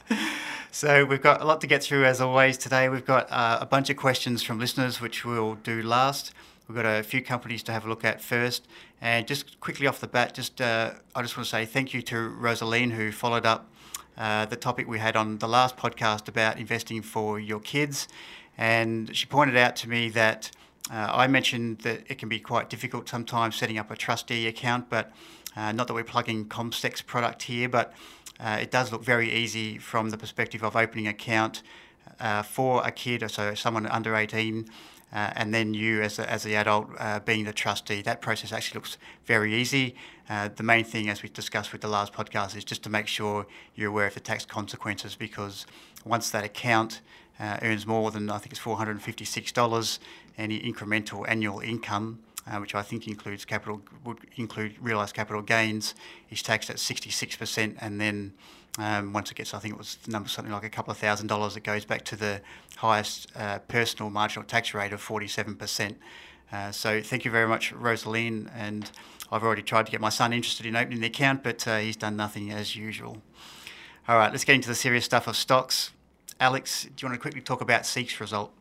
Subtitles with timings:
[0.69, 2.87] So we've got a lot to get through as always today.
[2.87, 6.35] We've got uh, a bunch of questions from listeners, which we'll do last.
[6.67, 8.67] We've got a few companies to have a look at first.
[8.99, 12.01] And just quickly off the bat, just uh, I just want to say thank you
[12.03, 13.71] to Rosaline who followed up
[14.17, 18.07] uh, the topic we had on the last podcast about investing for your kids.
[18.57, 20.51] And she pointed out to me that
[20.91, 24.89] uh, I mentioned that it can be quite difficult sometimes setting up a trustee account,
[24.89, 25.11] but
[25.55, 27.93] uh, not that we're plugging CommSec's product here, but
[28.39, 31.63] uh, it does look very easy from the perspective of opening an account
[32.19, 34.67] uh, for a kid, or so someone under 18
[35.13, 38.01] uh, and then you as, a, as the adult uh, being the trustee.
[38.01, 39.95] That process actually looks very easy.
[40.29, 43.07] Uh, the main thing, as we discussed with the last podcast, is just to make
[43.07, 45.65] sure you're aware of the tax consequences because
[46.05, 47.01] once that account
[47.39, 49.99] uh, earns more than, I think it's $456,
[50.37, 55.95] any incremental annual income, uh, which I think includes capital, would include realised capital gains,
[56.29, 58.33] is taxed at 66% and then
[58.77, 61.27] um, once it gets, I think it was number something like a couple of thousand
[61.27, 62.41] dollars, it goes back to the
[62.77, 65.95] highest uh, personal marginal tax rate of 47%.
[66.51, 68.49] Uh, so thank you very much, Rosaline.
[68.55, 68.89] And
[69.31, 71.97] I've already tried to get my son interested in opening the account, but uh, he's
[71.97, 73.21] done nothing as usual.
[74.07, 75.91] All right, let's get into the serious stuff of stocks.
[76.39, 78.53] Alex, do you want to quickly talk about SEEK's result?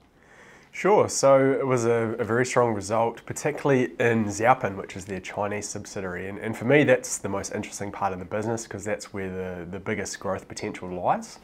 [0.76, 1.08] Sure.
[1.08, 5.66] So it was a, a, very strong result, particularly in Zhaopin, which is their Chinese
[5.66, 6.28] subsidiary.
[6.28, 9.30] And, and for me, that's the most interesting part of the business because that's where
[9.30, 11.38] the, the biggest growth potential lies.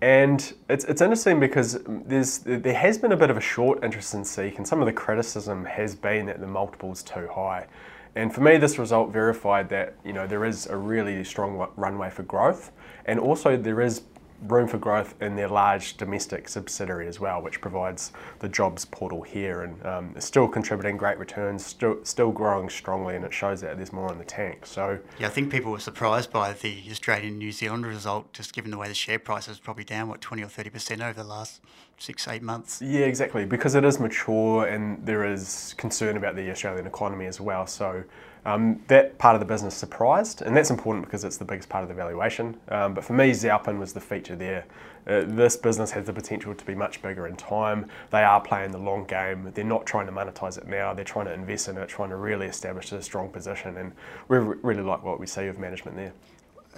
[0.00, 4.14] And it's, it's interesting because there's, there has been a bit of a short interest
[4.14, 7.68] in Seek, and some of the criticism has been that the multiple's too high.
[8.16, 12.10] And for me, this result verified that you know there is a really strong runway
[12.10, 12.72] for growth,
[13.04, 14.02] and also there is
[14.42, 19.22] room for growth in their large domestic subsidiary as well, which provides the jobs portal
[19.22, 23.60] here and um, is still contributing great returns, still, still growing strongly, and it shows
[23.60, 24.66] that there's more in the tank.
[24.66, 28.70] So yeah, I think people were surprised by the Australian New Zealand result, just given
[28.70, 31.28] the way the share price is probably down what 20 or 30 percent over the
[31.28, 31.60] last
[31.98, 32.80] six eight months.
[32.82, 37.40] Yeah, exactly, because it is mature and there is concern about the Australian economy as
[37.40, 37.66] well.
[37.66, 38.04] So.
[38.44, 41.82] Um, that part of the business surprised, and that's important because it's the biggest part
[41.82, 42.56] of the valuation.
[42.68, 44.66] Um, but for me, Zhaopin was the feature there.
[45.06, 47.88] Uh, this business has the potential to be much bigger in time.
[48.10, 49.50] They are playing the long game.
[49.54, 50.94] They're not trying to monetize it now.
[50.94, 53.76] They're trying to invest in it, trying to really establish a strong position.
[53.78, 53.92] And
[54.28, 56.12] we really like what we see of management there.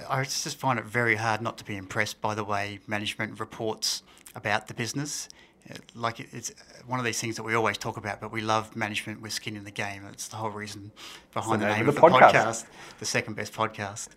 [0.08, 4.02] I just find it very hard not to be impressed by the way management reports
[4.38, 5.28] about the business
[5.71, 6.53] uh, like it's
[6.87, 9.56] one of these things that we always talk about, but we love management with skin
[9.56, 10.04] in the game.
[10.10, 10.93] It's the whole reason
[11.34, 12.32] behind the, the, name, name of the, of the podcast.
[12.32, 12.65] podcast,
[12.99, 14.09] the second best podcast.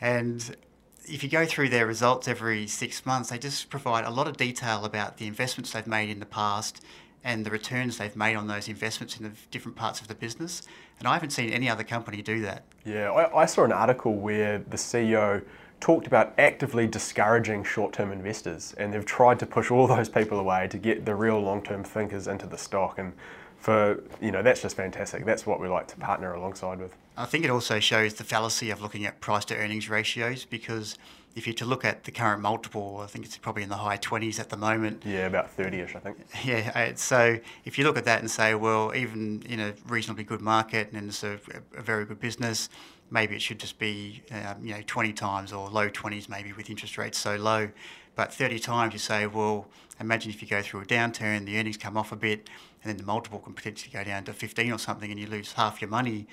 [0.00, 0.56] And
[1.04, 4.36] if you go through their results every six months, they just provide a lot of
[4.36, 6.84] detail about the investments they've made in the past
[7.24, 10.62] and the returns they've made on those investments in the different parts of the business.
[10.98, 12.64] And I haven't seen any other company do that.
[12.84, 15.42] Yeah, I, I saw an article where the CEO
[15.82, 20.68] talked about actively discouraging short-term investors and they've tried to push all those people away
[20.68, 22.98] to get the real long-term thinkers into the stock.
[22.98, 23.12] And
[23.58, 25.24] for you know that's just fantastic.
[25.24, 26.94] That's what we like to partner alongside with.
[27.16, 30.98] I think it also shows the fallacy of looking at price to earnings ratios because
[31.34, 33.96] if you're to look at the current multiple i think it's probably in the high
[33.96, 35.02] 20s at the moment.
[35.06, 36.18] Yeah about 30ish i think.
[36.44, 40.42] Yeah so if you look at that and say well even in a reasonably good
[40.42, 41.38] market and it's a,
[41.76, 42.68] a very good business
[43.12, 46.70] maybe it should just be um, you know 20 times or low 20s maybe with
[46.70, 47.70] interest rates so low.
[48.14, 49.68] But 30 times you say, well,
[49.98, 52.50] imagine if you go through a downturn, the earnings come off a bit,
[52.82, 55.52] and then the multiple can potentially go down to 15 or something, and you lose
[55.52, 56.26] half your money.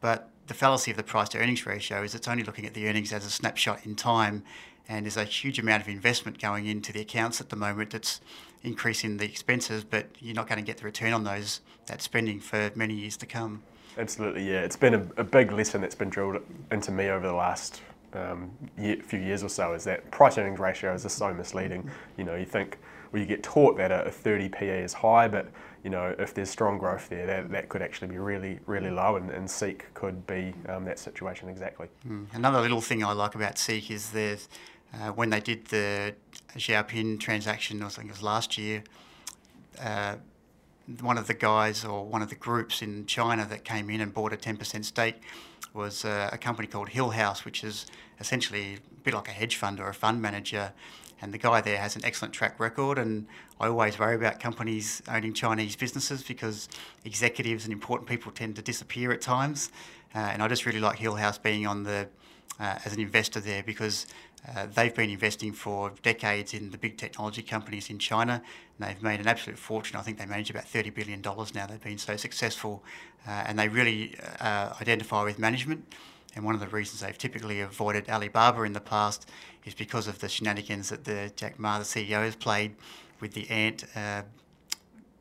[0.00, 2.88] But the fallacy of the price to earnings ratio is it's only looking at the
[2.88, 4.44] earnings as a snapshot in time,
[4.88, 8.20] and there's a huge amount of investment going into the accounts at the moment that's
[8.62, 12.40] increasing the expenses, but you're not going to get the return on those that spending
[12.40, 13.62] for many years to come.
[13.98, 14.60] Absolutely, yeah.
[14.60, 17.82] It's been a, a big lesson that's been drilled into me over the last
[18.12, 19.72] um, year, few years or so.
[19.72, 21.90] Is that price earnings ratios are so misleading.
[22.16, 22.78] You know, you think
[23.12, 25.48] well, you get taught that a, 30 PE is high, but
[25.84, 29.16] you know, if there's strong growth there, that, that could actually be really, really low,
[29.16, 31.86] and, and Seek could be um, that situation exactly.
[32.08, 32.26] Mm.
[32.34, 34.46] Another little thing I like about Seek is that
[34.92, 36.14] uh, when they did the
[36.56, 38.82] Zhaopin transaction, I think it was last year,
[39.80, 40.16] uh,
[41.00, 44.14] one of the guys or one of the groups in China that came in and
[44.14, 45.16] bought a 10% stake
[45.74, 47.86] was uh, a company called Hillhouse, which is
[48.20, 50.72] essentially a bit like a hedge fund or a fund manager.
[51.20, 52.98] And the guy there has an excellent track record.
[52.98, 53.26] And
[53.58, 56.68] I always worry about companies owning Chinese businesses because
[57.04, 59.70] executives and important people tend to disappear at times.
[60.14, 62.08] Uh, and I just really like Hillhouse being on the
[62.58, 64.06] uh, as an investor there because
[64.54, 68.42] uh, they've been investing for decades in the big technology companies in China,
[68.78, 69.96] and they've made an absolute fortune.
[69.96, 71.66] I think they manage about $30 billion now.
[71.66, 72.84] They've been so successful,
[73.26, 75.92] uh, and they really uh, identify with management.
[76.36, 79.28] And one of the reasons they've typically avoided Alibaba in the past
[79.64, 82.76] is because of the shenanigans that the Jack Ma, the CEO, has played
[83.20, 84.22] with the Ant uh,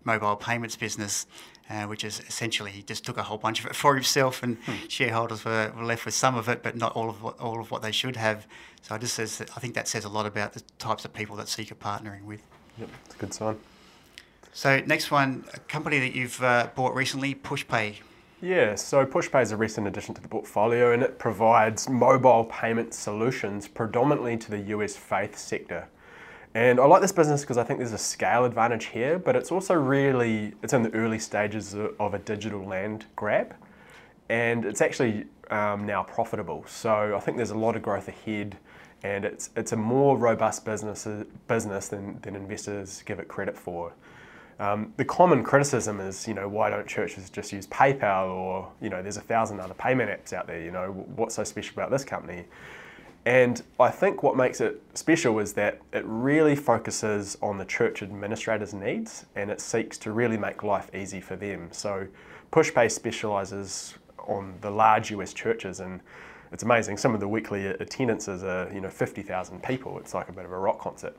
[0.04, 1.25] mobile payments business
[1.70, 4.58] uh, which is essentially he just took a whole bunch of it for himself, and
[4.66, 4.74] hmm.
[4.88, 7.72] shareholders were, were, left with some of it, but not all of what, all of
[7.72, 8.46] what they should have.
[8.82, 11.36] So I just says I think that says a lot about the types of people
[11.38, 12.42] that Seek are partnering with.
[12.78, 13.58] Yep, it's a good sign.
[14.54, 17.96] So next one, a company that you've uh, bought recently, PushPay.
[18.42, 22.94] Yeah, so PushPay is a recent addition to the portfolio and it provides mobile payment
[22.94, 25.88] solutions predominantly to the US faith sector.
[26.56, 29.52] And I like this business because I think there's a scale advantage here, but it's
[29.52, 33.54] also really, it's in the early stages of a digital land grab.
[34.30, 36.63] And it's actually um, now profitable.
[36.66, 38.57] So I think there's a lot of growth ahead
[39.04, 41.06] and it's, it's a more robust business,
[41.50, 43.92] business than, than investors give it credit for.
[44.58, 48.90] Um, the common criticism is, you know, why don't churches just use PayPal or, you
[48.90, 51.92] know, there's a thousand other payment apps out there, you know, what's so special about
[51.92, 52.46] this company?
[53.25, 58.04] And I think what makes it special is that it really focuses on the church
[58.04, 61.69] administrator's needs and it seeks to really make life easy for them.
[61.72, 62.07] So
[62.51, 63.95] PushPay specializes
[64.27, 66.01] on the large US churches and
[66.51, 66.98] it's amazing.
[66.98, 69.98] Some of the weekly attendances are, you know, 50,000 people.
[69.98, 71.18] It's like a bit of a rock concert.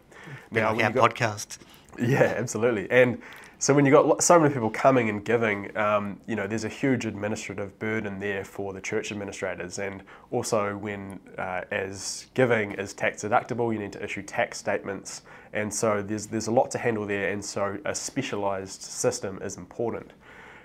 [0.52, 1.58] Now, like our got, podcast.
[1.98, 2.88] Yeah, absolutely.
[2.90, 3.20] And
[3.58, 6.68] so when you've got so many people coming and giving, um, you know, there's a
[6.68, 9.78] huge administrative burden there for the church administrators.
[9.78, 15.22] And also when, uh, as giving is tax deductible, you need to issue tax statements.
[15.54, 17.30] And so there's, there's a lot to handle there.
[17.30, 20.12] And so a specialized system is important.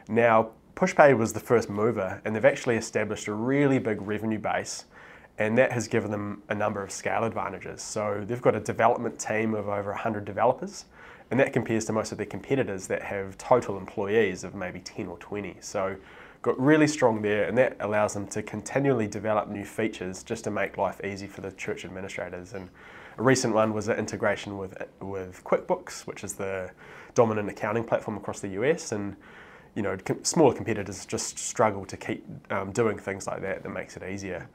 [0.09, 4.85] Now, PushPay was the first mover, and they've actually established a really big revenue base
[5.45, 7.81] and that has given them a number of scale advantages.
[7.81, 10.85] So they've got a development team of over 100 developers,
[11.31, 15.07] and that compares to most of their competitors that have total employees of maybe 10
[15.07, 15.57] or 20.
[15.59, 15.95] So
[16.43, 20.51] got really strong there, and that allows them to continually develop new features just to
[20.51, 22.53] make life easy for the church administrators.
[22.53, 22.69] And
[23.17, 26.69] a recent one was an integration with with QuickBooks, which is the
[27.15, 29.15] dominant accounting platform across the US, and
[29.73, 33.95] you know, smaller competitors just struggle to keep um, doing things like that that makes
[33.95, 34.49] it easier.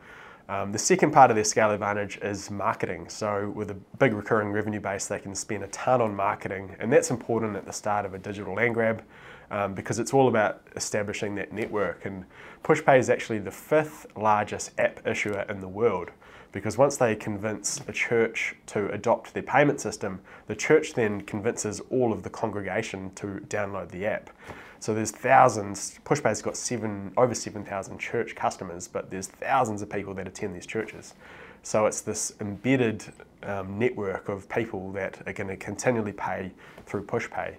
[0.48, 3.08] Um, the second part of their scale advantage is marketing.
[3.08, 6.93] So, with a big recurring revenue base, they can spend a ton on marketing, and
[6.93, 9.02] that's important at the start of a digital land grab
[9.50, 12.04] um, because it's all about establishing that network.
[12.04, 12.25] And
[12.62, 16.10] PushPay is actually the fifth largest app issuer in the world
[16.52, 21.81] because once they convince a church to adopt their payment system, the church then convinces
[21.90, 24.31] all of the congregation to download the app.
[24.78, 25.99] So there's thousands.
[26.05, 30.55] Pushpay's got seven over seven thousand church customers, but there's thousands of people that attend
[30.55, 31.14] these churches.
[31.62, 33.05] So it's this embedded
[33.43, 36.52] um, network of people that are going to continually pay
[36.87, 37.56] through PushPay.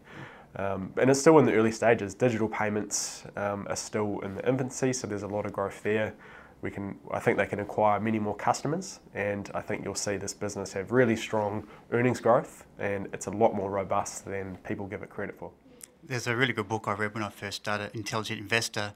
[0.56, 2.15] Um, and it's still in the early stages.
[2.15, 6.13] Digital payments um, are still in the infancy, so there's a lot of growth there.
[6.62, 10.18] We can, I think they can acquire many more customers, and I think you'll see
[10.18, 14.88] this business have really strong earnings growth, and it's a lot more robust than people
[14.88, 15.51] give it credit for.
[16.04, 18.94] There's a really good book I read when I first started Intelligent Investor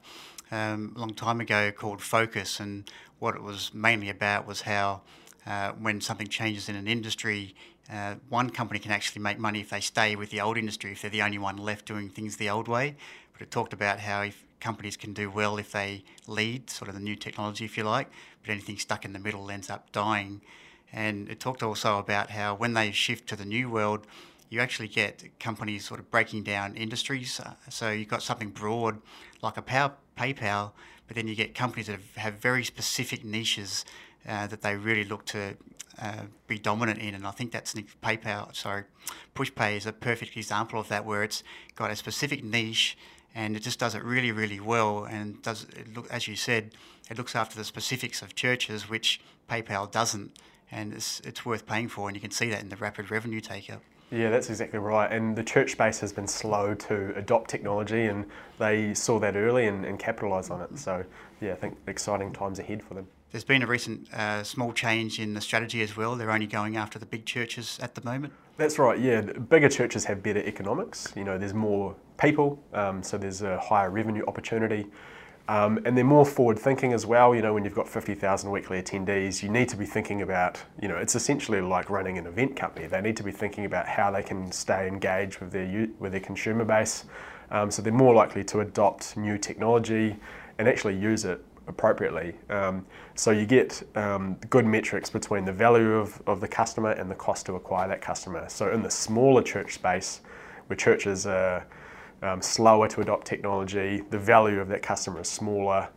[0.50, 5.02] um, a long time ago called Focus, and what it was mainly about was how
[5.46, 7.54] uh, when something changes in an industry,
[7.92, 11.02] uh, one company can actually make money if they stay with the old industry, if
[11.02, 12.94] they're the only one left doing things the old way.
[13.32, 16.94] But it talked about how if companies can do well if they lead, sort of
[16.94, 18.08] the new technology, if you like,
[18.42, 20.40] but anything stuck in the middle ends up dying.
[20.92, 24.06] And it talked also about how when they shift to the new world,
[24.52, 27.40] you actually get companies sort of breaking down industries.
[27.40, 29.00] Uh, so you've got something broad
[29.40, 30.72] like a power, PayPal,
[31.06, 33.86] but then you get companies that have, have very specific niches
[34.28, 35.56] uh, that they really look to
[36.00, 37.14] uh, be dominant in.
[37.14, 38.84] And I think that's PayPal, sorry,
[39.34, 41.42] PushPay is a perfect example of that, where it's
[41.74, 42.98] got a specific niche
[43.34, 45.04] and it just does it really, really well.
[45.04, 46.72] And does it look, as you said,
[47.10, 49.18] it looks after the specifics of churches, which
[49.48, 50.38] PayPal doesn't.
[50.70, 53.40] And it's, it's worth paying for, and you can see that in the rapid revenue
[53.40, 53.82] take up.
[54.12, 55.10] Yeah, that's exactly right.
[55.10, 58.26] And the church space has been slow to adopt technology, and
[58.58, 60.78] they saw that early and, and capitalise on it.
[60.78, 61.02] So,
[61.40, 63.08] yeah, I think exciting times ahead for them.
[63.30, 66.14] there's been a recent uh, small change in the strategy as well.
[66.14, 68.34] They're only going after the big churches at the moment.
[68.58, 69.00] That's right.
[69.00, 71.10] Yeah, bigger churches have better economics.
[71.16, 74.86] You know, there's more people, um, so there's a higher revenue opportunity.
[75.48, 77.34] Um, and they're more forward thinking as well.
[77.34, 80.88] You know, when you've got 50,000 weekly attendees, you need to be thinking about, you
[80.88, 82.86] know, it's essentially like running an event company.
[82.86, 86.20] They need to be thinking about how they can stay engaged with their, with their
[86.20, 87.04] consumer base.
[87.50, 90.16] Um, so they're more likely to adopt new technology
[90.58, 92.34] and actually use it appropriately.
[92.48, 97.10] Um, so you get um, good metrics between the value of, of the customer and
[97.10, 98.48] the cost to acquire that customer.
[98.48, 100.20] So in the smaller church space,
[100.66, 101.66] where churches are
[102.22, 105.88] um, slower to adopt technology, the value of that customer is smaller,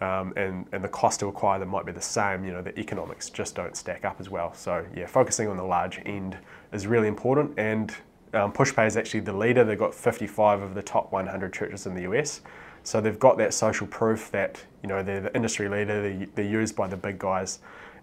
[0.00, 2.78] um, and, and the cost to acquire them might be the same, you know, the
[2.78, 4.54] economics just don't stack up as well.
[4.54, 6.36] So yeah, focusing on the large end
[6.72, 7.94] is really important and
[8.34, 9.64] um, PushPay is actually the leader.
[9.64, 12.42] They've got 55 of the top 100 churches in the US.
[12.84, 16.44] So they've got that social proof that, you know, they're the industry leader, they're, they're
[16.44, 17.58] used by the big guys.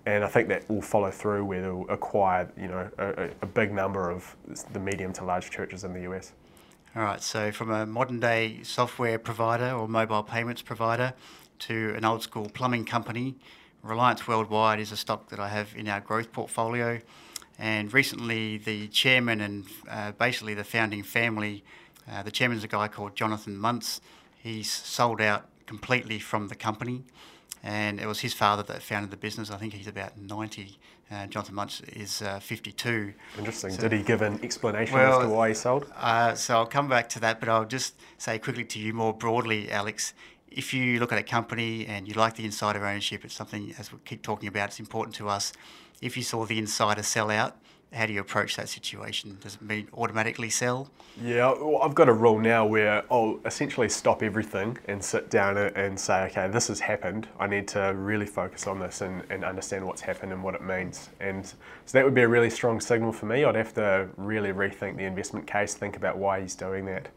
[0.05, 3.73] And I think that will follow through where they'll acquire, you know, a, a big
[3.73, 4.35] number of
[4.73, 6.33] the medium to large churches in the US.
[6.97, 11.13] All right, so from a modern day software provider or mobile payments provider
[11.59, 13.35] to an old school plumbing company,
[13.83, 17.01] Reliance Worldwide is a stock that I have in our growth portfolio.
[17.59, 21.65] And recently, the chairman and uh, basically the founding family,
[22.09, 23.99] uh, the chairman's a guy called Jonathan Munz.
[24.41, 27.03] He's sold out completely from the company,
[27.61, 29.51] and it was his father that founded the business.
[29.51, 30.77] I think he's about 90
[31.11, 33.13] uh, Jonathan Munz is uh, 52.
[33.37, 33.71] Interesting.
[33.71, 35.91] So, Did he give an explanation well, as to why he sold?
[35.95, 39.13] Uh, so I'll come back to that, but I'll just say quickly to you more
[39.13, 40.13] broadly, Alex.
[40.49, 43.91] If you look at a company and you like the insider ownership, it's something, as
[43.91, 45.53] we keep talking about, it's important to us.
[46.01, 47.57] If you saw the insider sell out,
[47.95, 49.37] how do you approach that situation?
[49.41, 50.89] Does it mean automatically sell?
[51.21, 51.49] Yeah,
[51.81, 56.25] I've got a rule now where I'll essentially stop everything and sit down and say,
[56.25, 57.27] okay, this has happened.
[57.39, 60.61] I need to really focus on this and, and understand what's happened and what it
[60.61, 61.09] means.
[61.21, 61.55] And so
[61.93, 63.45] that would be a really strong signal for me.
[63.45, 67.07] I'd have to really rethink the investment case, think about why he's doing that.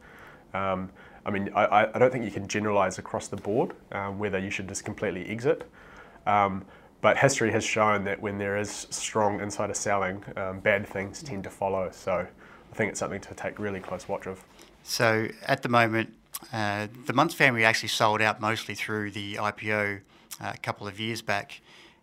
[0.54, 0.90] Um,
[1.26, 4.50] I mean, I, I don't think you can generalize across the board um, whether you
[4.50, 5.68] should just completely exit.
[6.26, 6.64] Um,
[7.00, 11.44] but history has shown that when there is strong insider selling, um, bad things tend
[11.44, 11.90] to follow.
[11.92, 12.26] So
[12.72, 14.44] I think it's something to take really close watch of.
[14.82, 16.14] So at the moment,
[16.52, 20.00] uh, the Munz family actually sold out mostly through the IPO
[20.40, 21.60] uh, a couple of years back.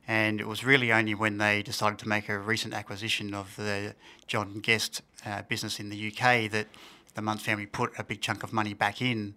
[0.07, 3.95] And it was really only when they decided to make a recent acquisition of the
[4.27, 6.67] John Guest uh, business in the UK that
[7.15, 9.33] the Munz family put a big chunk of money back in.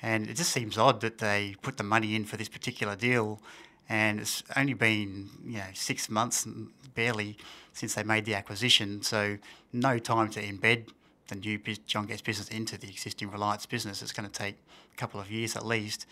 [0.00, 3.40] And it just seems odd that they put the money in for this particular deal
[3.88, 6.46] and it's only been you know six months
[6.94, 7.36] barely
[7.72, 9.38] since they made the acquisition, so
[9.72, 10.88] no time to embed
[11.28, 14.00] the new John Guest business into the existing Reliance business.
[14.00, 14.56] It's going to take
[14.92, 16.06] a couple of years at least,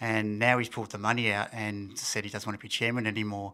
[0.00, 3.06] and now he's pulled the money out and said he doesn't want to be chairman
[3.06, 3.52] anymore.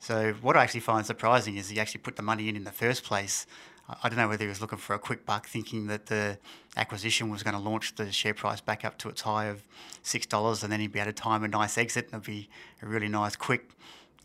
[0.00, 2.72] So what I actually find surprising is he actually put the money in in the
[2.72, 3.46] first place.
[3.88, 6.38] I don't know whether he was looking for a quick buck, thinking that the
[6.76, 9.62] acquisition was going to launch the share price back up to its high of
[10.02, 12.48] six dollars, and then he'd be able to time a nice exit, and it'd be
[12.82, 13.70] a really nice, quick,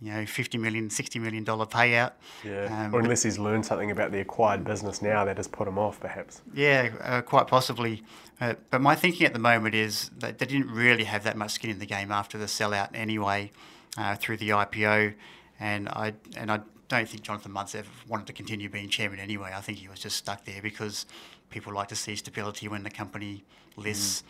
[0.02, 2.14] you know, fifty million, sixty million dollar payout.
[2.46, 2.86] Yeah.
[2.86, 5.78] Um, or unless he's learned something about the acquired business now that has put him
[5.78, 6.42] off, perhaps.
[6.54, 8.04] Yeah, uh, quite possibly.
[8.40, 11.52] Uh, but my thinking at the moment is that they didn't really have that much
[11.52, 13.52] skin in the game after the sellout anyway,
[13.98, 15.16] uh, through the IPO,
[15.60, 19.52] and I and I don't think Jonathan Munz ever wanted to continue being chairman anyway.
[19.56, 21.06] I think he was just stuck there because
[21.50, 23.44] people like to see stability when the company
[23.76, 24.24] lists.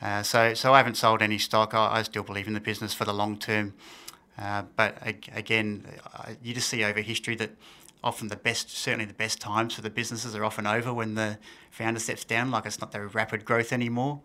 [0.00, 0.06] Mm.
[0.06, 1.74] Uh, so, so I haven't sold any stock.
[1.74, 3.74] I, I, still believe in the business for the long term.
[4.38, 4.98] Uh, but
[5.32, 5.86] again,
[6.42, 7.50] you just see over history that
[8.02, 11.38] often the best, certainly the best times for the businesses are often over when the
[11.70, 12.50] founder steps down.
[12.50, 14.20] Like it's not the rapid growth anymore.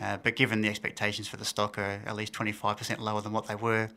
[0.00, 3.46] Uh, but given the expectations for the stock are at least 25% lower than what
[3.46, 3.88] they were,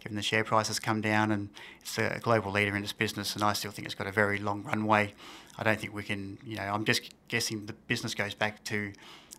[0.00, 1.48] given the share price has come down and
[1.80, 4.38] it's a global leader in this business, and I still think it's got a very
[4.38, 5.14] long runway.
[5.58, 8.92] I don't think we can, you know, I'm just guessing the business goes back to,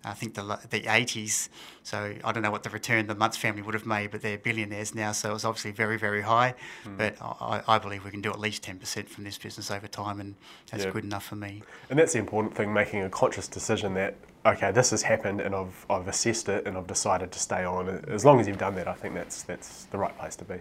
[0.03, 1.49] I think, the, the 80s.
[1.83, 4.39] So I don't know what the return the Munz family would have made, but they're
[4.39, 6.55] billionaires now, so it's obviously very, very high.
[6.85, 6.97] Mm.
[6.97, 10.19] But I, I, believe we can do at least 10% from this business over time,
[10.19, 10.33] and
[10.71, 10.91] that's yeah.
[10.91, 11.61] good enough for me.
[11.91, 14.15] And that's the important thing, making a conscious decision that
[14.47, 18.03] okay, this has happened and I've, I've assessed it and I've decided to stay on.
[18.07, 20.55] As long as you've done that, I think that's, that's the right place to be.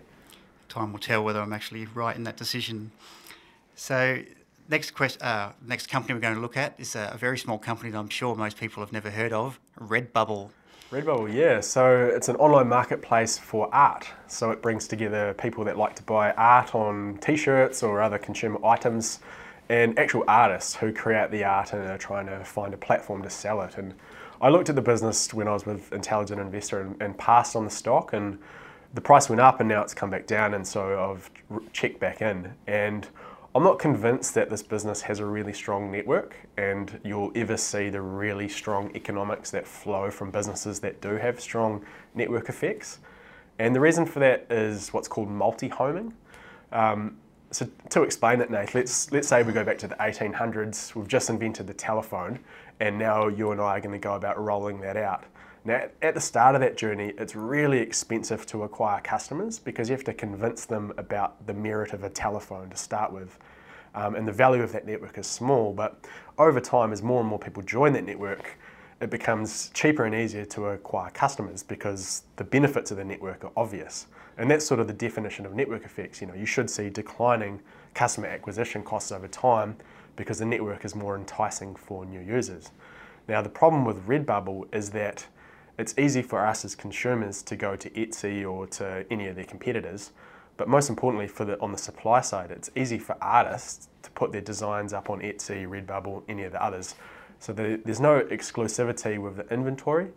[0.69, 2.91] Time will tell whether I'm actually right in that decision.
[3.77, 4.23] So,
[4.69, 7.59] next quest, uh, next company we're going to look at is a, a, very small
[7.59, 10.51] company that I'm sure most people have never heard of, Redbubble.
[10.91, 11.61] Redbubble, yeah.
[11.61, 14.09] So it's an online marketplace for art.
[14.29, 18.65] So it brings together people that like to buy art on T-shirts or other consumer
[18.65, 19.21] items
[19.69, 23.31] and actual artists who create the art and are trying to find a platform to
[23.31, 23.77] sell it.
[23.77, 23.95] And
[24.41, 27.65] I looked at the business when I was with Intelligent Investor and, and passed on
[27.65, 28.39] the stock and
[28.95, 31.31] the price went up and now it's come back down, and so I've
[31.73, 32.53] checked back in.
[32.67, 33.07] And
[33.55, 37.89] I'm not convinced that this business has a really strong network and you'll ever see
[37.89, 42.99] the really strong economics that flow from businesses that do have strong network effects.
[43.59, 46.13] And the reason for that is what's called multi homing.
[46.73, 47.17] Um,
[47.51, 50.95] so to explain it, Nate, let's let's say we go back to the 1800s.
[50.95, 52.41] We've just invented the telephone,
[52.81, 55.25] and now you and I are going to go about rolling that out.
[55.65, 59.97] Now, at the start of that journey, it's really expensive to acquire customers because you
[59.97, 63.37] have to convince them about the merit of a telephone to start with.
[63.95, 66.07] Um, and the value of that network is small, but
[66.39, 68.59] over time, as more and more people join that network,
[69.01, 73.53] it becomes cheaper and easier to acquire customers because the benefits of the network are
[73.57, 74.07] obvious.
[74.39, 76.21] And that's sort of the definition of network effects.
[76.21, 77.61] You know, you should see declining
[77.95, 79.77] customer acquisition costs over time
[80.17, 82.71] because the network is more enticing for new users.
[83.29, 85.27] Now, the problem with Redbubble is that
[85.79, 89.45] it's easy for us as consumers to go to Etsy or to any of their
[89.45, 90.13] competitors,
[90.57, 94.33] but most importantly, for the on the supply side, it's easy for artists to put
[94.33, 96.95] their designs up on Etsy, Redbubble, any of the others.
[97.41, 100.09] So the, there's no exclusivity with the inventory,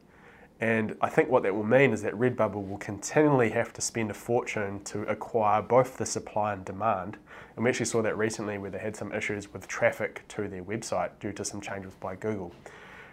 [0.61, 4.11] and I think what that will mean is that Redbubble will continually have to spend
[4.11, 7.17] a fortune to acquire both the supply and demand.
[7.55, 10.63] And we actually saw that recently where they had some issues with traffic to their
[10.63, 12.53] website due to some changes by Google.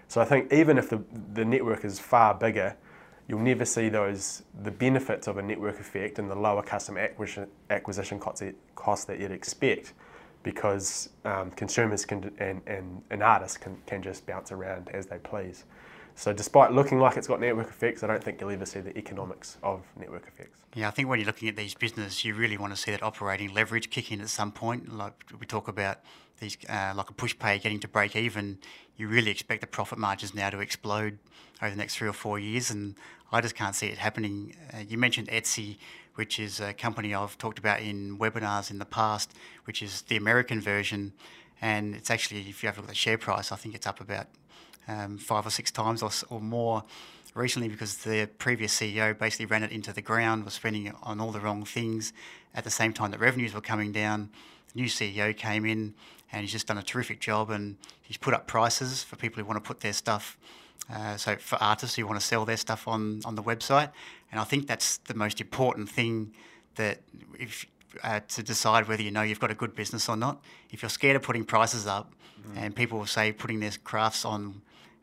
[0.09, 1.03] So I think even if the,
[1.35, 2.76] the network is far bigger,
[3.29, 7.11] you'll never see those the benefits of a network effect and the lower customer
[7.71, 8.21] acquisition,
[8.75, 9.93] costs that you'd expect
[10.43, 15.19] because um, consumers can and, and, and artists can, can just bounce around as they
[15.19, 15.65] please.
[16.16, 18.96] So despite looking like it's got network effects, I don't think you'll ever see the
[18.96, 20.58] economics of network effects.
[20.75, 23.02] Yeah, I think when you're looking at these businesses, you really want to see that
[23.02, 24.96] operating leverage kick in at some point.
[24.96, 26.00] Like we talk about
[26.40, 28.58] these, uh, like a Pushpay getting to break even,
[28.96, 31.18] you really expect the profit margins now to explode
[31.61, 32.94] over the next three or four years, and
[33.30, 34.56] I just can't see it happening.
[34.73, 35.76] Uh, you mentioned Etsy,
[36.14, 40.16] which is a company I've talked about in webinars in the past, which is the
[40.16, 41.12] American version,
[41.61, 43.87] and it's actually, if you have a look at the share price, I think it's
[43.87, 44.26] up about
[44.88, 46.84] um, five or six times or, or more
[47.34, 51.21] recently because the previous CEO basically ran it into the ground, was spending it on
[51.21, 52.13] all the wrong things
[52.54, 54.30] at the same time that revenues were coming down.
[54.73, 55.95] The new CEO came in
[56.32, 59.47] and he's just done a terrific job and he's put up prices for people who
[59.47, 60.39] want to put their stuff.
[60.93, 63.91] Uh, so for artists who want to sell their stuff on, on the website,
[64.30, 66.32] and I think that's the most important thing
[66.76, 67.00] that
[67.39, 67.67] if
[68.02, 70.43] uh, to decide whether you know you've got a good business or not.
[70.71, 72.13] If you're scared of putting prices up,
[72.47, 72.56] mm.
[72.56, 74.60] and people will say putting their crafts on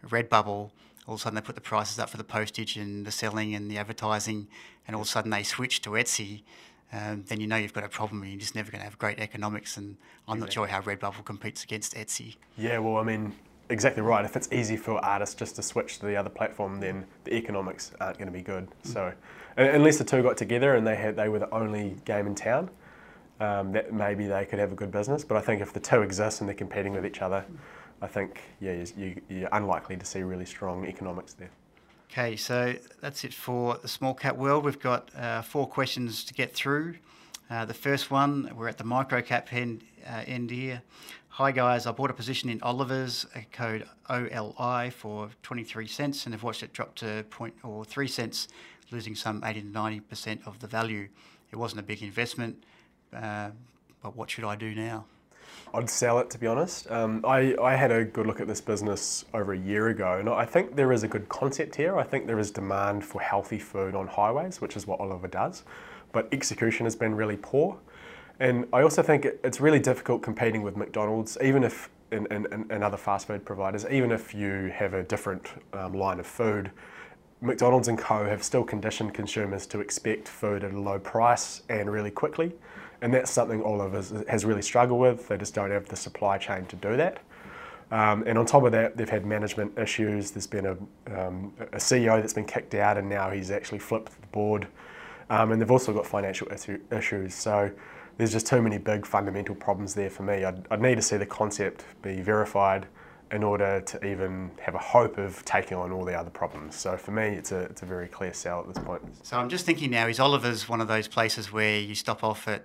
[0.08, 0.72] Redbubble,
[1.08, 3.56] all of a sudden they put the prices up for the postage and the selling
[3.56, 4.48] and the advertising,
[4.88, 6.44] and all of a sudden they switch to Etsy.
[6.92, 9.00] Um, then you know you've got a problem and you're just never going to have
[9.00, 9.78] great economics.
[9.78, 12.36] And I'm not sure how Redbubble competes against Etsy.
[12.56, 13.34] Yeah, well, I mean,
[13.70, 14.24] exactly right.
[14.24, 17.92] If it's easy for artists just to switch to the other platform, then the economics
[18.00, 18.68] aren't going to be good.
[18.84, 18.94] Mm.
[18.94, 19.14] So,
[19.58, 22.70] unless the two got together and they had they were the only game in town,
[23.40, 25.24] um, that maybe they could have a good business.
[25.24, 27.44] But I think if the two exist and they're competing with each other,
[28.04, 31.50] I think yeah, you, you're unlikely to see really strong economics there.
[32.12, 34.66] Okay, so that's it for the small cap world.
[34.66, 36.96] We've got uh, four questions to get through.
[37.50, 40.82] Uh, the first one, we're at the micro cap end, uh, end here.
[41.30, 46.44] Hi guys, I bought a position in Oliver's, code OLI for 23 cents, and have
[46.44, 48.50] watched it drop to point or three cents,
[48.92, 51.08] losing some 80 to 90 percent of the value.
[51.52, 52.66] It wasn't a big investment,
[53.16, 53.52] uh,
[54.02, 55.06] but what should I do now?
[55.74, 56.90] I'd sell it to be honest.
[56.92, 60.30] Um, I, I had a good look at this business over a year ago, and
[60.30, 61.98] I think there is a good concept here.
[61.98, 65.64] I think there is demand for healthy food on highways, which is what Oliver does,
[66.12, 67.78] but execution has been really poor.
[68.40, 72.84] And I also think it's really difficult competing with McDonald's, even if and, and, and
[72.84, 76.72] other fast food providers, even if you have a different um, line of food.
[77.42, 81.92] McDonald's and Co have still conditioned consumers to expect food at a low price and
[81.92, 82.54] really quickly.
[83.04, 85.28] And that's something Oliver has really struggled with.
[85.28, 87.20] They just don't have the supply chain to do that.
[87.92, 90.32] Um, and on top of that, they've had management issues.
[90.32, 90.78] There's been a,
[91.14, 94.68] um, a CEO that's been kicked out, and now he's actually flipped the board.
[95.30, 97.34] Um, and they've also got financial issues.
[97.36, 97.70] So
[98.18, 100.46] there's just too many big fundamental problems there for me.
[100.46, 102.88] I'd, I'd need to see the concept be verified
[103.34, 106.76] in order to even have a hope of taking on all the other problems.
[106.76, 109.02] So for me, it's a, it's a very clear sell at this point.
[109.26, 112.48] So I'm just thinking now, is Oliver's one of those places where you stop off
[112.48, 112.64] at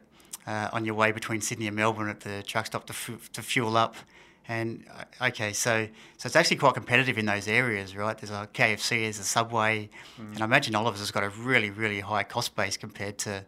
[0.49, 3.43] uh, on your way between Sydney and Melbourne at the truck stop to, f- to
[3.43, 3.95] fuel up.
[4.49, 4.87] And
[5.21, 8.17] uh, okay, so so it's actually quite competitive in those areas, right?
[8.17, 10.33] There's a KFC, there's a Subway, mm.
[10.33, 13.45] and I imagine Oliver's has got a really really high cost base compared to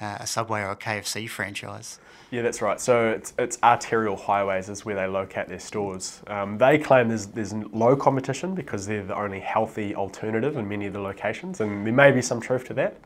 [0.00, 1.98] uh, a Subway or a KFC franchise.
[2.30, 2.80] Yeah, that's right.
[2.80, 6.20] So it's, it's arterial highways is where they locate their stores.
[6.26, 10.86] Um, they claim there's, there's low competition because they're the only healthy alternative in many
[10.86, 12.96] of the locations, and there may be some truth to that.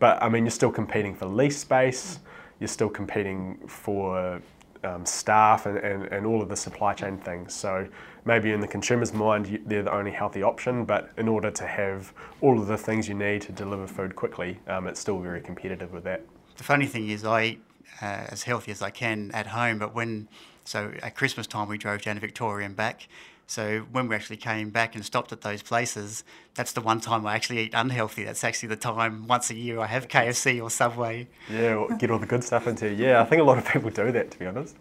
[0.00, 2.18] but I mean, you're still competing for lease space.
[2.62, 4.40] You're still competing for
[4.84, 7.52] um, staff and, and, and all of the supply chain things.
[7.52, 7.88] So
[8.24, 12.12] maybe in the consumer's mind, they're the only healthy option, but in order to have
[12.40, 15.92] all of the things you need to deliver food quickly, um, it's still very competitive
[15.92, 16.22] with that.
[16.56, 17.62] The funny thing is, I eat
[18.00, 20.28] uh, as healthy as I can at home, but when
[20.64, 23.08] so at Christmas time we drove down to Victoria and back.
[23.46, 26.24] So when we actually came back and stopped at those places,
[26.54, 28.24] that's the one time I actually eat unhealthy.
[28.24, 31.28] That's actually the time once a year I have KFC or Subway.
[31.50, 32.92] Yeah, get all the good stuff into.
[32.92, 34.76] Yeah, I think a lot of people do that to be honest.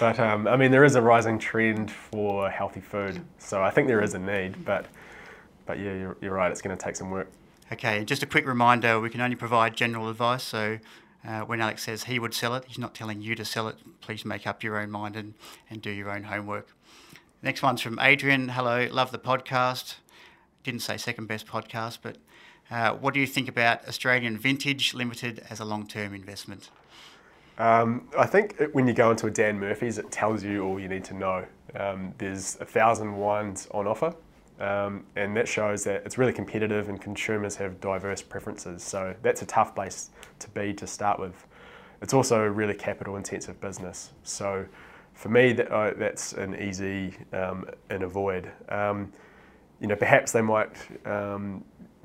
[0.00, 3.86] But um, I mean, there is a rising trend for healthy food, so I think
[3.86, 4.64] there is a need.
[4.64, 4.86] But
[5.64, 6.50] but yeah, you're, you're right.
[6.50, 7.30] It's going to take some work.
[7.72, 10.42] Okay, just a quick reminder: we can only provide general advice.
[10.42, 10.78] So
[11.26, 13.76] uh, when Alex says he would sell it, he's not telling you to sell it.
[14.00, 15.34] Please make up your own mind and,
[15.68, 16.68] and do your own homework.
[17.46, 18.48] Next one's from Adrian.
[18.48, 19.98] Hello, love the podcast.
[20.64, 22.16] Didn't say second best podcast, but
[22.72, 26.70] uh, what do you think about Australian Vintage Limited as a long term investment?
[27.56, 30.88] Um, I think when you go into a Dan Murphy's, it tells you all you
[30.88, 31.46] need to know.
[31.76, 34.12] Um, there's a thousand wines on offer,
[34.58, 38.82] um, and that shows that it's really competitive and consumers have diverse preferences.
[38.82, 41.46] So that's a tough place to be to start with.
[42.02, 44.10] It's also a really capital intensive business.
[44.24, 44.66] So
[45.16, 48.50] for me, that, uh, that's an easy um, and avoid.
[48.68, 49.12] Um,
[49.80, 50.76] you know, perhaps they might
[51.06, 51.64] um,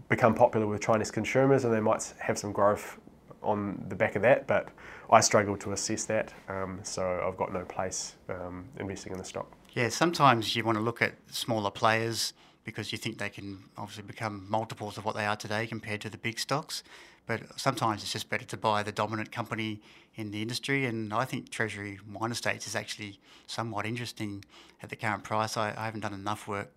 [0.10, 3.00] become popular with Chinese consumers and they might have some growth
[3.44, 4.70] on the back of that, but
[5.10, 9.26] I struggle to assess that, um, so I've got no place um, investing in the
[9.26, 9.52] stock.
[9.74, 12.34] Yeah, sometimes you want to look at smaller players
[12.72, 16.10] because you think they can obviously become multiples of what they are today compared to
[16.10, 16.84] the big stocks.
[17.28, 19.82] But sometimes it's just better to buy the dominant company
[20.16, 20.86] in the industry.
[20.86, 24.44] And I think Treasury Wine Estates is actually somewhat interesting
[24.82, 25.58] at the current price.
[25.58, 26.70] I, I haven't done enough work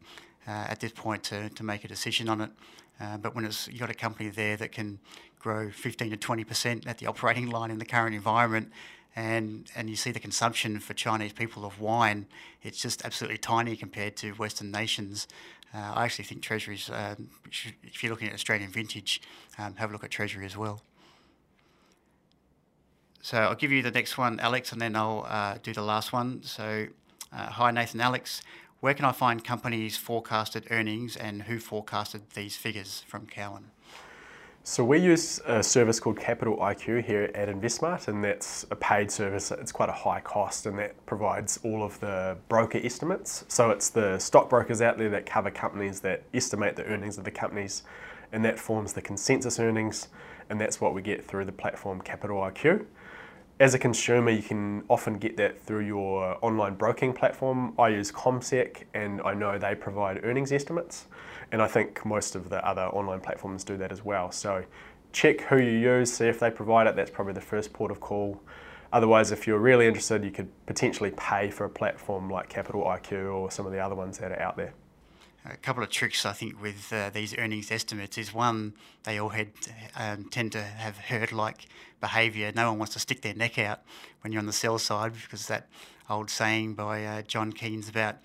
[0.46, 2.50] uh, at this point to, to make a decision on it.
[3.00, 4.98] Uh, but when it's, you've got a company there that can
[5.38, 8.70] grow 15 to 20% at the operating line in the current environment,
[9.16, 12.26] and, and you see the consumption for Chinese people of wine,
[12.62, 15.28] it's just absolutely tiny compared to Western nations.
[15.74, 19.20] Uh, I actually think Treasuries, um, should, if you're looking at Australian vintage,
[19.58, 20.82] um, have a look at Treasury as well.
[23.20, 26.12] So I'll give you the next one, Alex, and then I'll uh, do the last
[26.12, 26.42] one.
[26.42, 26.86] So,
[27.32, 28.42] uh, hi, Nathan, Alex.
[28.80, 33.70] Where can I find companies' forecasted earnings and who forecasted these figures from Cowen?
[34.66, 39.10] So we use a service called Capital IQ here at InvestSmart, and that's a paid
[39.10, 39.50] service.
[39.50, 43.44] It's quite a high cost, and that provides all of the broker estimates.
[43.48, 47.30] So it's the stockbrokers out there that cover companies that estimate the earnings of the
[47.30, 47.82] companies,
[48.32, 50.08] and that forms the consensus earnings,
[50.48, 52.86] and that's what we get through the platform Capital IQ
[53.60, 57.72] as a consumer, you can often get that through your online broking platform.
[57.78, 61.06] I use CommSec and I know they provide earnings estimates.
[61.52, 64.32] And I think most of the other online platforms do that as well.
[64.32, 64.64] So
[65.12, 66.96] check who you use, see if they provide it.
[66.96, 68.42] That's probably the first port of call.
[68.92, 73.32] Otherwise, if you're really interested, you could potentially pay for a platform like Capital IQ
[73.34, 74.74] or some of the other ones that are out there
[75.44, 79.30] a couple of tricks I think with uh, these earnings estimates is one they all
[79.30, 79.48] had
[79.96, 81.66] um, tend to have herd-like
[82.00, 82.52] behaviour.
[82.54, 83.82] No one wants to stick their neck out
[84.22, 85.68] when you're on the sell side because that
[86.08, 88.16] old saying by uh, John Keynes about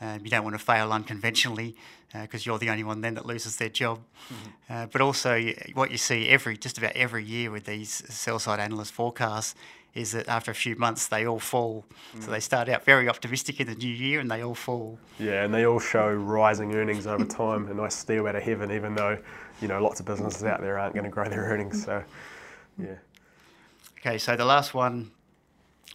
[0.00, 1.74] um, you don't want to fail unconventionally
[2.12, 4.00] because uh, you're the only one then that loses their job.
[4.28, 4.72] Mm-hmm.
[4.72, 5.42] Uh, but also,
[5.74, 9.54] what you see every just about every year with these sell side analyst forecasts
[9.96, 11.86] is that after a few months they all fall.
[12.14, 12.24] Mm.
[12.24, 14.98] So they start out very optimistic in the new year and they all fall.
[15.18, 18.94] Yeah, and they all show rising earnings over time, a nice steal to heaven, even
[18.94, 19.18] though
[19.62, 21.82] you know lots of businesses out there aren't going to grow their earnings.
[21.82, 22.04] So,
[22.78, 22.96] yeah.
[23.98, 25.10] Okay, so the last one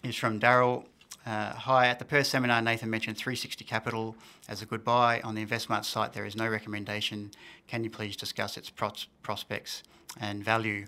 [0.03, 0.85] is from Daryl.
[1.23, 4.15] Uh, hi, at the Perth seminar, Nathan mentioned 360 Capital
[4.49, 5.21] as a good buy.
[5.21, 7.29] On the InvestSmart site, there is no recommendation.
[7.67, 9.83] Can you please discuss its pros- prospects
[10.19, 10.87] and value?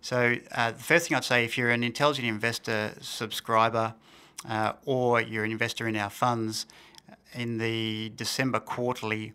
[0.00, 3.94] So uh, the first thing I'd say, if you're an intelligent investor subscriber
[4.48, 6.66] uh, or you're an investor in our funds,
[7.34, 9.32] in the December quarterly,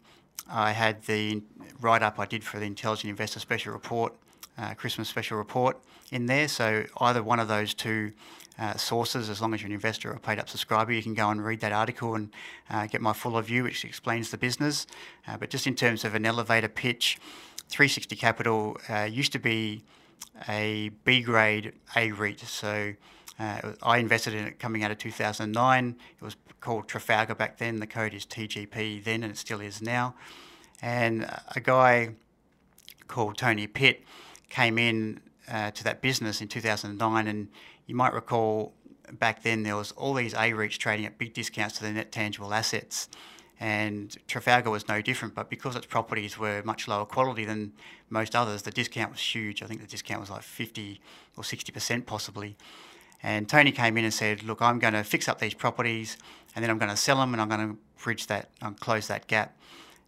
[0.50, 1.42] I had the
[1.80, 4.14] write-up I did for the Intelligent Investor Special Report,
[4.58, 5.78] uh, Christmas Special Report
[6.12, 6.48] in there.
[6.48, 8.14] So either one of those two
[8.60, 11.30] uh, sources, as long as you're an investor or a paid-up subscriber, you can go
[11.30, 12.30] and read that article and
[12.70, 14.86] uh, get my fuller view, which explains the business.
[15.28, 17.18] Uh, but just in terms of an elevator pitch,
[17.70, 19.84] 360 Capital uh, used to be
[20.48, 22.40] a B grade A REIT.
[22.42, 22.94] So
[23.40, 25.96] uh, I invested in it coming out of 2009.
[26.20, 27.80] It was called Trafalgar back then.
[27.80, 30.16] The code is TGP then, and it still is now.
[30.82, 32.12] And a guy
[33.08, 34.04] called Tony Pitt
[34.50, 35.22] came in
[35.52, 37.48] uh, to that business in 2009, and
[37.86, 38.74] you might recall
[39.12, 42.12] back then there was all these A REITs trading at big discounts to their net
[42.12, 43.10] tangible assets.
[43.60, 45.36] And Trafalgar was no different.
[45.36, 47.74] But because its properties were much lower quality than
[48.10, 49.62] most others, the discount was huge.
[49.62, 51.00] I think the discount was like 50
[51.38, 52.56] or 60% possibly.
[53.22, 56.18] And Tony came in and said, "Look, I'm going to fix up these properties,
[56.56, 59.08] and then I'm going to sell them, and I'm going to bridge that, and close
[59.08, 59.56] that gap."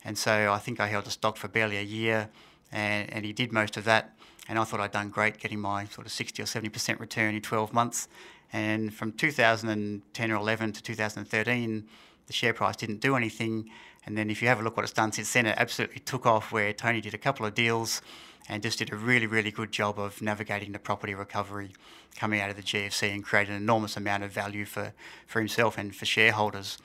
[0.04, 2.30] And so I think I held the stock for barely a year,
[2.72, 4.16] and, and he did most of that.
[4.48, 7.42] And I thought I'd done great getting my sort of 60 or 70% return in
[7.42, 8.08] 12 months.
[8.54, 11.88] And from 2010 or 11 to 2013,
[12.28, 13.70] the share price didn't do anything.
[14.06, 16.26] And then if you have a look what it's done since then, it absolutely took
[16.26, 18.02] off where Tony did a couple of deals
[18.48, 21.72] and just did a really, really good job of navigating the property recovery
[22.16, 24.94] coming out of the GFC and created an enormous amount of value for,
[25.26, 26.78] for himself and for shareholders.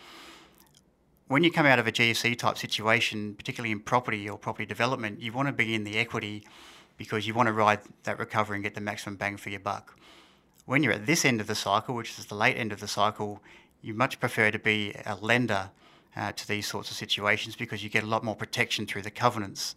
[1.28, 5.20] When you come out of a GFC type situation, particularly in property or property development,
[5.20, 6.44] you want to be in the equity
[6.96, 9.96] because you want to ride that recovery and get the maximum bang for your buck.
[10.66, 12.88] When you're at this end of the cycle, which is the late end of the
[12.88, 13.40] cycle,
[13.82, 15.70] you much prefer to be a lender
[16.16, 19.10] uh, to these sorts of situations because you get a lot more protection through the
[19.10, 19.76] covenants.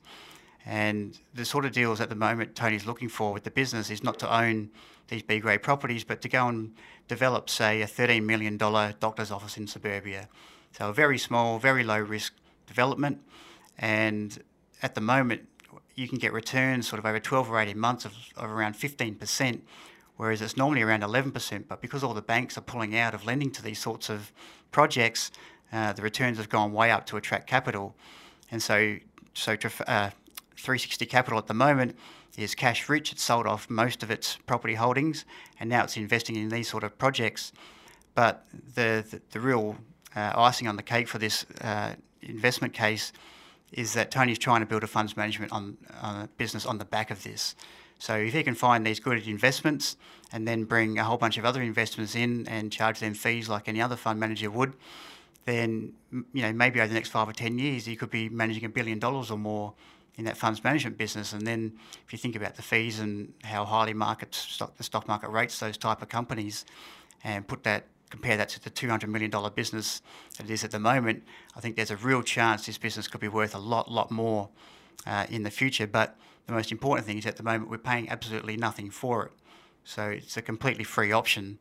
[0.65, 4.03] And the sort of deals at the moment Tony's looking for with the business is
[4.03, 4.69] not to own
[5.09, 6.73] these B grade properties, but to go and
[7.07, 10.29] develop, say, a $13 million doctor's office in suburbia.
[10.71, 12.33] So a very small, very low risk
[12.65, 13.19] development.
[13.77, 14.41] And
[14.81, 15.47] at the moment,
[15.95, 19.61] you can get returns sort of over 12 or 18 months of, of around 15%,
[20.17, 21.67] whereas it's normally around 11%.
[21.67, 24.31] But because all the banks are pulling out of lending to these sorts of
[24.71, 25.31] projects,
[25.71, 27.95] uh, the returns have gone way up to attract capital.
[28.51, 28.97] And so,
[29.33, 29.53] so
[29.87, 30.09] uh,
[30.55, 31.97] 360 Capital at the moment
[32.37, 33.11] is cash rich.
[33.11, 35.25] It's sold off most of its property holdings,
[35.59, 37.51] and now it's investing in these sort of projects.
[38.15, 39.75] But the the, the real
[40.15, 43.11] uh, icing on the cake for this uh, investment case
[43.71, 47.09] is that Tony's trying to build a funds management on, on business on the back
[47.09, 47.55] of this.
[47.99, 49.95] So if he can find these good investments
[50.31, 53.67] and then bring a whole bunch of other investments in and charge them fees like
[53.67, 54.73] any other fund manager would,
[55.45, 58.65] then you know maybe over the next five or ten years he could be managing
[58.65, 59.73] a billion dollars or more
[60.15, 61.33] in that funds management business.
[61.33, 61.73] And then
[62.05, 65.59] if you think about the fees and how highly market stock, the stock market rates
[65.59, 66.65] those type of companies,
[67.23, 70.03] and put that compare that to the $200 million business
[70.37, 71.23] that it is at the moment,
[71.55, 74.49] I think there's a real chance this business could be worth a lot, lot more
[75.07, 75.87] uh, in the future.
[75.87, 76.15] But
[76.47, 79.31] the most important thing is at the moment we're paying absolutely nothing for it.
[79.83, 81.59] So it's a completely free option.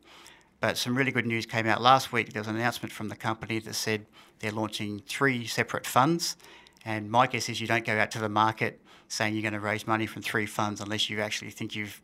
[0.59, 2.31] But some really good news came out last week.
[2.31, 4.05] There was an announcement from the company that said
[4.39, 6.37] they're launching three separate funds
[6.85, 9.59] and my guess is you don't go out to the market saying you're going to
[9.59, 12.01] raise money from three funds unless you actually think you've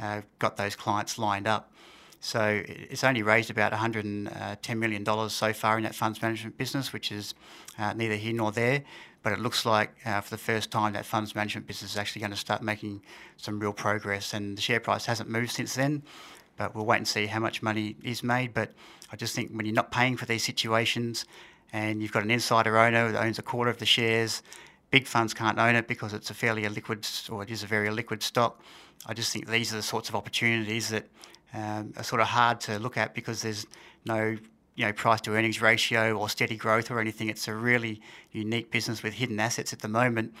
[0.00, 1.72] uh, got those clients lined up.
[2.20, 7.10] So it's only raised about $110 uh, so far in that funds management business, which
[7.10, 7.34] is
[7.78, 8.84] uh, neither here nor there.
[9.22, 12.20] But it looks like uh, for the first time that funds management business is actually
[12.20, 13.02] going to start making
[13.36, 14.34] some real progress.
[14.34, 16.02] And the share price hasn't moved since then,
[16.56, 18.52] but we'll wait and see how much money is made.
[18.52, 18.72] But
[19.12, 21.24] I just think when you're not paying for these situations,
[21.72, 24.42] and you've got an insider owner that owns a quarter of the shares.
[24.90, 27.88] Big funds can't own it because it's a fairly liquid, or it is a very
[27.90, 28.60] liquid stock.
[29.06, 31.08] I just think these are the sorts of opportunities that
[31.54, 33.66] um, are sort of hard to look at because there's
[34.04, 34.36] no
[34.74, 37.28] you know price to earnings ratio or steady growth or anything.
[37.28, 40.34] It's a really unique business with hidden assets at the moment.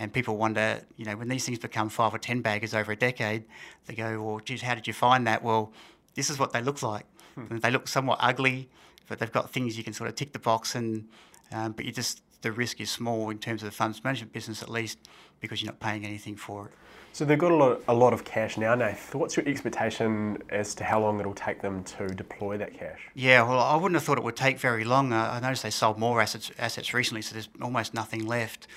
[0.00, 2.96] And people wonder, you know, when these things become five or ten baggers over a
[2.96, 3.44] decade,
[3.86, 5.42] they go, well, geez, how did you find that?
[5.42, 5.72] Well,
[6.14, 7.04] this is what they look like.
[7.34, 7.58] Hmm.
[7.58, 8.68] They look somewhat ugly
[9.08, 11.08] but they've got things you can sort of tick the box and
[11.50, 14.62] um, but you just the risk is small in terms of the funds management business
[14.62, 14.98] at least
[15.40, 16.72] because you're not paying anything for it.
[17.12, 19.14] So they've got a lot, a lot of cash now, Nath.
[19.14, 23.00] What's your expectation as to how long it'll take them to deploy that cash?
[23.14, 25.12] Yeah, well, I wouldn't have thought it would take very long.
[25.12, 28.68] Uh, I noticed they sold more assets assets recently, so there's almost nothing left.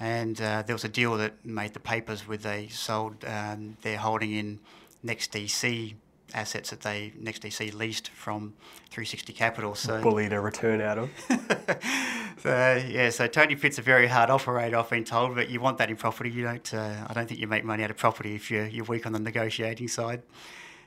[0.00, 3.96] And uh, there was a deal that made the papers where they sold um, their
[3.96, 4.60] holding in
[5.04, 5.94] NextDC
[6.34, 8.54] assets that they NextDC leased from
[8.90, 9.74] 360 Capital.
[9.74, 11.10] So bully to return out of.
[12.40, 15.78] so yeah, so Tony Pitt's a very hard operator, I've been told, but you want
[15.78, 16.30] that in property.
[16.30, 16.74] You don't.
[16.74, 19.12] Uh, I don't think you make money out of property if you're you're weak on
[19.12, 20.22] the negotiating side.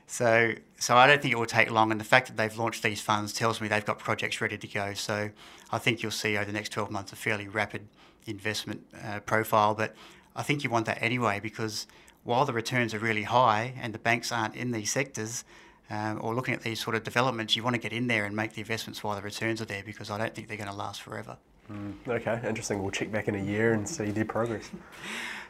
[0.06, 2.82] So so I don't think it will take long, and the fact that they've launched
[2.82, 4.94] these funds tells me they've got projects ready to go.
[4.94, 5.30] So
[5.70, 7.88] I think you'll see over the next 12 months a fairly rapid
[8.26, 9.94] investment uh, profile, but
[10.34, 11.86] I think you want that anyway because
[12.24, 15.44] while the returns are really high and the banks aren't in these sectors
[15.92, 18.34] um, or looking at these sort of developments, you want to get in there and
[18.34, 20.74] make the investments while the returns are there because I don't think they're going to
[20.74, 21.36] last forever.
[21.70, 22.82] Mm, okay, interesting.
[22.82, 24.70] We'll check back in a year and see the progress.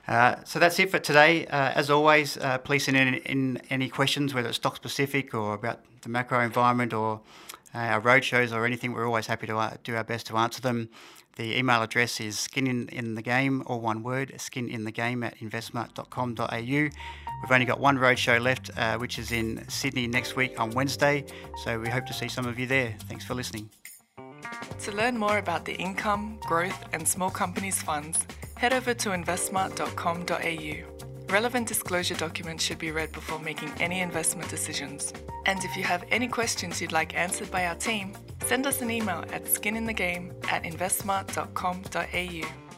[0.08, 1.46] Uh, so that's it for today.
[1.46, 5.54] Uh, as always, uh, please send in, in, any questions, whether it's stock specific or
[5.54, 7.20] about the macro environment or
[7.72, 8.92] uh, our roadshows or anything.
[8.92, 10.88] We're always happy to uh, do our best to answer them.
[11.36, 14.90] The email address is skin in, in the game, or one word, skin in the
[14.90, 16.56] game at investsmart.com.au.
[16.56, 21.24] We've only got one roadshow left, uh, which is in Sydney next week on Wednesday.
[21.64, 22.94] So we hope to see some of you there.
[23.08, 23.70] Thanks for listening.
[24.80, 31.32] To learn more about the income, growth, and small companies funds, head over to investsmart.com.au.
[31.32, 35.14] Relevant disclosure documents should be read before making any investment decisions.
[35.46, 38.12] And if you have any questions you'd like answered by our team,
[38.42, 42.71] send us an email at skininthegame at investsmart.com.au.